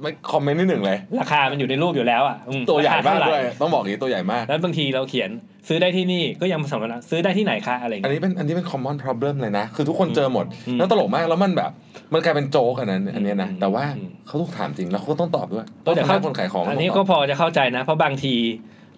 [0.00, 5.30] ไม่คอมเมนต์นิดหนึ่งเลย ราคามันอยู่ในรูปอยู่แล้วอะอืมตัวใหญ่รคมากเท่ด้วยไหร่ต้องบอกอย่างนี้ตัวใหญ่มาก แล้วบางทีเราเขียน
[5.68, 11.70] ซื้อได้ที่นี่ก็ยังสมมติว่าซื้อได้ที่ไหนคะอะไรอย่างอันเงี้ยนี้เป็นอันนี้เป็น common problem เลยนะ คือทุกคนเจอหมดอืมแล้วตลกมากแล้วมันแบบ
[12.12, 18.34] มันกลายเป็นโจ๊กอันนั้นอันเนี้ยนะอืมแต่ว่าอืมเขาถูกถามจริงแล้วเขาก็ต้องตอบด้วยก็เดี๋ยวถ้าคนขายของ อันนี้ต้ก็งตบพอจะเข้าใจนะ เพราะบางที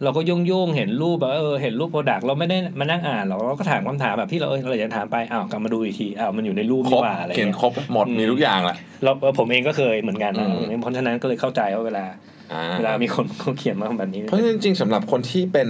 [0.05, 12.05] เราก็ยุ่งยุ่งๆเห็นรูปแบบเออเห็นรูปโปรดักต์เราไม่ได้มานั่งอ่านหรอกเราก็ถามคำถามแบบที่เราเออเราอยากจะถามไปอ้าวกลับมาดูอีกทีอ้าวมันอยู่ในรูปครนี่บหว่าอะไรเขียนเงี้ยครบหมดอืมมีทุกอย่างแหละ เราเออผมเองก็เคยเหมือนกันนะอืม เพราะฉะนั้นก็เลยเข้าใจว่าเวลา
[12.53, 15.69] อ่าเวลามีคนเขาเขียนมาแบบนี้ เพราะฉะนั้นจริงๆสำหรับคนที่เป็น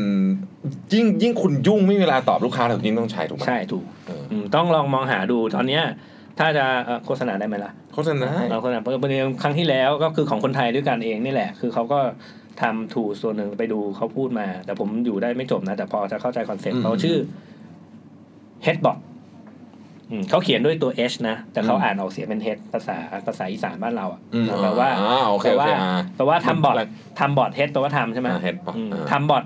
[0.95, 5.85] ยิ่งยิ่งคุณยุ่งไม่มีเวลาตอบลูกค้าเรายิ่งต้องใช้ถูกไหม ใช่ถูกเอออื มต้องลองมองหาดูตอนเนี้ย
[6.39, 11.99] ถ้าจะเอ่อโฆษณาได้ไหมล่ะ โฆษณา เราโฆษณาประเด็นครั้งที่แล้วก็คือของคนไทยด้วยกันเองนี่แหละ คือเขาก็
[12.61, 17.16] ทำถูส่วนหนึ่งไปดูเขาพูดมา แต่ผมอยู่ได้ไม่จบนะ แต่พอจะเข้าใจคอนเซ็ปต์เขาชื่อ
[18.66, 18.99] headbot
[20.11, 26.88] อืมเขาเขียนด้วยตัว h นะ แต่เขาอ่านออกเสียงเป็น head ภาษาภาษาอีสานบ้านเราอะอืมแปลว่าอ่าโอเคแปลโอว่าเคอ่าแปลว่าทำบอทมัน
[27.21, 29.45] ทำบอท head แปลว่าทำใช่ไหมอ่า head บอทอืมอ่าทำบอท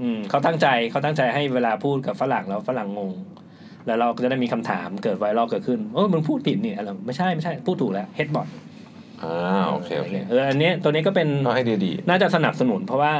[0.00, 3.12] อืมเขาตั้งใจเขาตั้งใจให้เวลาพูดกับฝรั่งแล้วฝรั่งงง
[3.86, 8.46] แล้วเราก็จะได้มีคำถามเกิดไวรัลเกิดขึ้นโอ้ยมึงพูดผิดนี่อะไรไม่ใช่ไม่ใช่พูดถูกแล้ว headbot
[9.24, 13.14] อ่าโอเคโอเคเอออันเนี้ยตัวนี้ก็เป็นก็ไอเดียดีน่าจะสนับสนุนเพราะว่า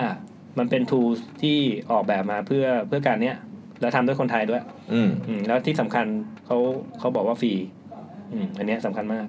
[0.59, 1.59] มันเป็น tools ที่
[1.91, 3.37] ออกแบบมาเพื่อเพื่อการเนี้ย
[3.81, 4.63] แล้วทำด้วยคนไทยด้วย
[4.93, 6.07] อืมอืมแล้วที่สำคัญ
[6.47, 6.59] เขา
[6.99, 7.53] เขาบอกว่าฟรี
[8.33, 9.27] อืมอันเนี้ยสำคัญมาก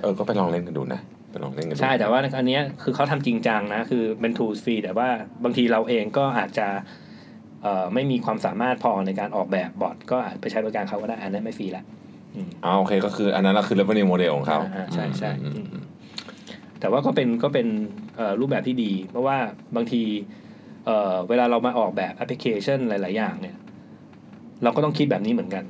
[0.00, 5.08] เออก็ไปลองเล่นกันดูนะไปลองเล่นกันดูใช่แต่ว่าอันเนี้ยคือเขาทำจริงจังนะคือเป็น tools ฟรีแต่ว่า
[5.44, 6.68] บางทีเราเองก็อาจจะ
[7.62, 11.84] เอ่อไม่มีความสามารถพอในการออกแบบบอร์ดก็อาจไปใช้บริการเขาก็ได้อันนั้นไม่ฟรีละ
[12.34, 15.84] อืมอ่าโอเคก็คืออันนั้นก็คือ revenue model ของเขาอ่าใช่ใช่อืมอืมอืม
[16.80, 17.66] แต่ว่าก็เป็นก็เป็น
[18.16, 19.36] เอ่อรูปแบบที่ดี เพราะว่า
[19.76, 20.02] บางที
[20.86, 23.56] เอ่อเวลาเรามาออกแบบแอปพลิเคชันหลาย ๆ อย่างเนี่ย
[24.62, 25.64] เราก็ต้องคิดแบบนี้เหมือนกัน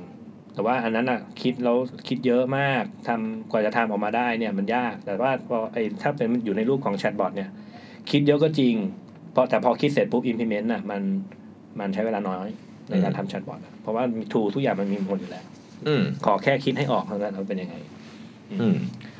[0.53, 7.49] แต่ว่าอันนั้นอะคิดแล้วคิดเยอะมากทำกว่าจะทำออกมาได้เนี่ยมันยาก แต่ว่าพอไอ้ถ้าเป็นอยู่ในรูปของแชทบอทเนี่ย
[8.11, 8.73] คิดเยอะก็จริง
[9.31, 11.01] เพราะแต่พอคิดเสร็จปุ๊บ implement น่ะมัน
[11.79, 12.49] มันใช้เวลาน้อย
[12.89, 15.45] ในการทำแชทบอทอะเพราะว่า tool ทุกอย่างมันมีหมดอยู่แล้ว
[15.87, 17.75] อืมขอแค่คิดให้ออกเท่านั้นว่าเป็นยังไง
[18.61, 18.77] อืม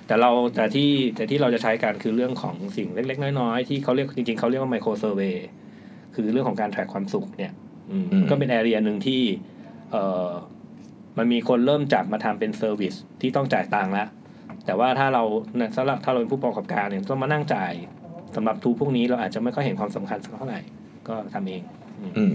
[0.08, 5.46] แต่เราแต่ที่แต่ที่เราจะใช้กันคือเรื่องของสิ่งเล็ก ๆ น้อยๆที่เขาเรียกจริง ๆเขาเรียกว่า micro survey
[6.16, 7.52] คือเรื่องของการ track ความสุขเนี่ย
[7.92, 9.22] อืมอืมก็เป็น area หนึ่งที่
[9.92, 10.30] เอ่อ
[11.18, 14.08] มันมีคนเริ่มจับมาทำเป็น service ที่ต้องจ่ายตังค์แล้ว
[14.66, 15.24] แต่ว่าถ้าเรา
[15.58, 17.74] เนี่ยสำหรับถ้าเราเป็นผู้ประกอบการเนี่ยต้องมานั่งจ่าย
[18.36, 20.60] สำหรับ tool พวกนี้เราอาจจะไม่ค่อยเห็นความสำคัญสักเท่าไหร่
[21.08, 21.62] ก็ทำเอง
[22.00, 22.34] อืมอืม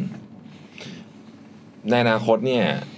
[1.90, 2.97] ในอนาคตเนี่ยเอ่อ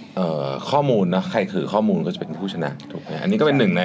[0.71, 3.83] ข้อมูลนะใครถือข้อมูลก็จะเป็นผู้ชนะถูกไหมอันนี้ก็เป็นหนึ่งใน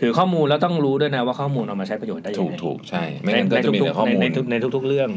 [0.00, 5.10] ถือข้อมูลแล้วต้องรู้ด้วยนะว่าข้อมูลเอามาใช้ประโยชน์ได้ยัถูงกไงถูกใช่ไม่งั้นก็ในจะมีทุกแต่ข้อมูลในในทุกในทุก ๆ เรื่อง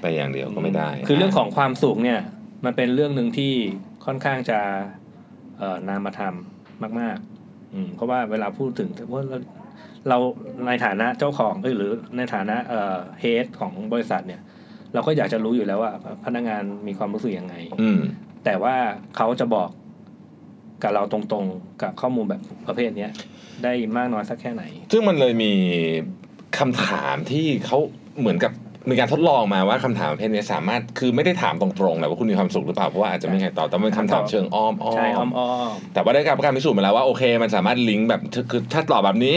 [0.00, 2.20] ไปอย่างเดียวก็ไม่ได้ คือเรื่องของความสุขเนี่ย
[2.64, 3.52] มันเป็นเรื่องหนึ่งที่
[4.04, 4.58] ค่อนข้างจะ
[5.58, 6.34] เอ่อนามธรรม
[7.00, 9.38] มาก ๆ อืมเพราะว่าเวลาพูดถึงว่าเรา
[10.08, 10.18] เรา
[10.66, 14.40] ในฐานะเจ้าของเอ้ยหรือในฐานะเอ่อเฮดของบริษัทเนี่ย
[14.94, 15.92] เราก็อยากจะรู้อยู่แล้วว่า
[16.24, 18.00] พนักงานมีความรู้สึกยังไงอืม
[18.44, 18.74] แต่ว่า
[19.16, 19.70] เขาจะบอก
[20.82, 23.10] กับเราตรงๆ กับข้อมูลแบบประเภทเนี้ย
[23.64, 24.62] ได้มากน้อยสักแค่ไหน
[24.92, 25.52] ซึ่งมันเลยมี
[26.58, 27.78] คำถามที่เขา
[28.20, 28.52] เหมือนกับ
[28.90, 39.36] มีการทดลองมาว่าคำถามประเภทนี้สามารถคือไม่ได้ถามตรงๆแหละว่าคุณมีความสุขหรือเปล่าเพราะว่าอาจจะไม่มีใครตอบแต่มันเป็นคำถามเชิงอ้อมอ้อใช่อ้อมมอ้อมแต่ว่าได้การประกันพิสูจน์มาแล้วว่าโอเค มันสามารถลิงก์แบบคือถ้าตอบแบบนี้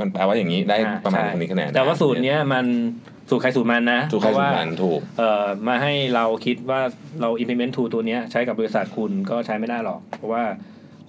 [0.00, 2.64] มันแปลว่าอย่างนี้ได้อ่าประมาณใช่คนนี้คะแนนแต่ว่าสูตรเนี้ยมัน
[3.30, 6.80] สูตรใครสูตรมันนะถูกใครเพราะถูว่ากมันถูกเอ่อมาให้เราคิดว่า
[7.20, 10.44] เรา implement tool ตัวเนี้ยใช้กับบริษัทคุณก็ใช้ไม่ได้หรอก เพราะว่า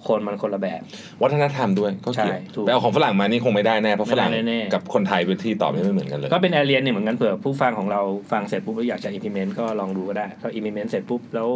[0.08, 0.80] คนมันคนละแบบ
[1.22, 8.00] วัฒนธรรมด้วยก็เกี่ยวใช่ถูกไปเอาของฝรั่งมานี่คงไม่ได้แน่เพราะฝรั่งไม่ได้แน่ๆกับคนไทยพื้นที่ตอบไม่เหมือนกันเลยก็เป็นแอเรียนเนี่ยเหมือนกันเผื่อผู้ฟังของเรา
[8.32, 11.48] ฟังเสร็จปุ๊บแล้วอยากจะ implement ก็ลองดูก็ได้ถ้า implement เสร็จปุ๊บแล้ว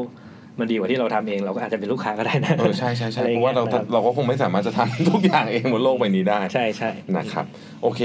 [0.58, 7.44] มันดีกว่าที่เราทำเองเราก็อาจจะเป็นลูกค้าก็ได้นะเออใช่ใช่ใช่อะไรเพอย่งราะว่าเรางี้ยคบเราก็คงไม่สามารถจะทำทุกอย่างเองบนโลกใบนี้ได้ ใช่ใช่นะครับ
[7.82, 8.00] โอเค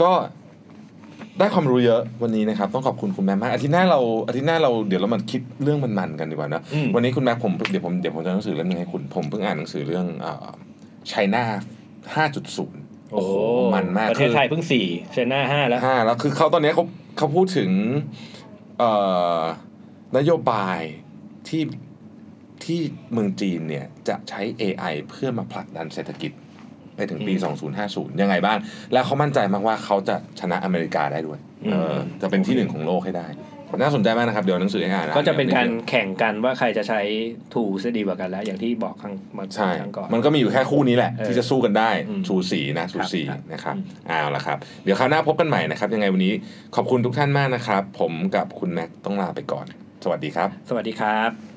[0.00, 0.10] ก็
[1.38, 10.46] ได้ความรู้เยอะวันนี้นะครับ ต้องขอบคุณคุณแม่มากอาทิตย์หน้าเราอาทิตย์หน้าเราเดี๋ยวเรามาคิดเรื่องมันๆกันดีกว่านะอืมวันนี้คุณแม่ผมเดี๋ยวผมเดี๋ยวผมจะอ่านหนังสือเล่มนึงให้คุณผมเพิ่งอ่านหนังสือเรื่องเอ่อ
[11.10, 11.42] China
[12.26, 13.32] 5.0โอ้โห
[13.74, 16.84] มันมากประเทศไทยเพิ่งสี่เชน่าห้าแล้วห้าแล้วคือเขาตอนนี้เขา
[17.16, 17.70] เขาพูดถึง
[18.78, 18.90] เอ่
[19.40, 19.42] อ
[20.16, 20.80] นโยบาย
[21.48, 21.62] ที่
[22.64, 22.80] ที่
[23.12, 26.41] เมืองจีนเนี่ยจะใช้ AI เพื่อมาผลักดันเศรษฐกิจไป
[27.10, 27.56] ถึงปีอืม
[28.12, 28.58] 2050 ยังไงบ้าง
[28.92, 33.28] แล้วเขามั่นใจมากว่าเขาจะชนะอเมริกาได้ด้วยอืมเออจะเป็นที่หนึ่งของโลกให้ได้
[33.80, 37.00] น่าสนใจมากนะครับ เดี๋ยวหนังสือให้อ่านก็จะเป็นการแข่งกันว่าใครจะใช้
[37.52, 46.32] tool ซะดีกว่ากันแล้ว อย่างที่บอกครั้งมาใช่ครั้งก่อน มันก็มีอยู่แค่คู่นี้แหละเออที่จะสู้กันได้อืมสูสีนะสูสีครับนะครับอืมเอาละครับ เดี๋ยวคราวหน้าพบกันใหม่นะครับ ยังไงวันนี้
[46.76, 49.66] ขอบคุณทุกท่านมากนะครับ ผมกับคุณแม็กต้องลาไปก่อน
[50.04, 51.51] สวัสดีครับ สวัสดีครับ